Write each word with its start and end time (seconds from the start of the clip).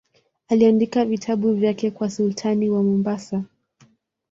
Aliandika 0.47 1.05
vitabu 1.05 1.53
vyake 1.53 1.91
kwa 1.91 2.09
sultani 2.09 2.69
wa 2.69 2.83
Mombasa. 2.83 3.43